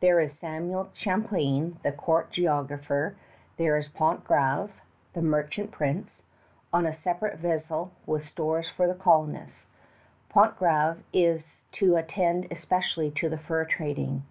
[0.00, 3.16] There is Samuel Champlain, the court geographer;
[3.56, 4.68] there is Pontgravé,
[5.14, 6.22] the merchant prince,
[6.70, 9.64] on a separate vessel with stores for the colonists.
[10.30, 14.24] Pontgravé is to attend especially to the fur trading.